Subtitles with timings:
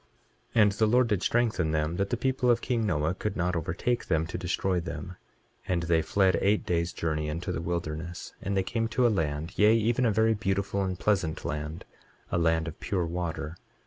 [0.55, 3.55] 23:2 And the Lord did strengthen them, that the people of king Noah could not
[3.55, 5.09] overtake them to destroy them.
[5.67, 8.33] 23:3 And they fled eight days' journey into the wilderness.
[8.41, 11.85] 23:4 And they came to a land, yea, even a very beautiful and pleasant land,
[12.31, 13.57] a land of pure water.